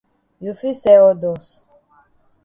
You 0.39 0.55
fit 0.55 0.77
sell 0.77 1.09
all 1.09 1.13
dust. 1.13 1.65